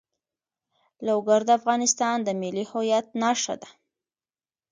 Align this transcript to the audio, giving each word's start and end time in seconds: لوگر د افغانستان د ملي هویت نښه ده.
لوگر 1.07 1.41
د 1.45 1.49
افغانستان 1.59 2.17
د 2.23 2.29
ملي 2.41 2.65
هویت 2.71 3.07
نښه 3.21 3.55
ده. 3.61 3.69